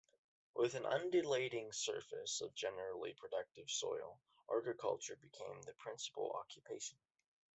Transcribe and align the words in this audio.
With 0.55 0.73
an 0.73 0.87
undulating 0.87 1.71
surface 1.71 2.41
of 2.41 2.55
generally 2.55 3.13
productive 3.13 3.69
soil, 3.69 4.19
agriculture 4.51 5.15
became 5.15 5.61
the 5.61 5.75
principal 5.75 6.31
occupation. 6.31 6.97